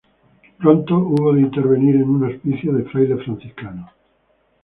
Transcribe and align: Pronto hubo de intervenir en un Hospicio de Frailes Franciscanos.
Pronto 0.57 0.97
hubo 0.97 1.31
de 1.33 1.41
intervenir 1.41 1.93
en 1.97 2.09
un 2.09 2.23
Hospicio 2.33 2.73
de 2.73 2.85
Frailes 2.85 3.23
Franciscanos. 3.23 3.91